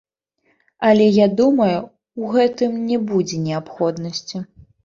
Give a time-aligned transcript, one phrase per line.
[0.89, 1.77] Але я думаю,
[2.21, 4.37] ў гэтым не будзе неабходнасці.